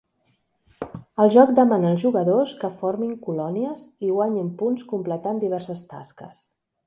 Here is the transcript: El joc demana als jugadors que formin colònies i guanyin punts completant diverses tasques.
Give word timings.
El 1.25 1.29
joc 1.35 1.51
demana 1.59 1.91
als 1.95 2.01
jugadors 2.05 2.55
que 2.63 2.71
formin 2.79 3.13
colònies 3.27 3.85
i 4.07 4.11
guanyin 4.15 4.49
punts 4.63 4.89
completant 4.95 5.43
diverses 5.47 5.87
tasques. 5.93 6.43